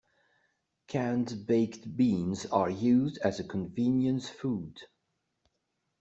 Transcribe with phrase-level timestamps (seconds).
[0.87, 4.79] Canned baked beans are used as a convenience food.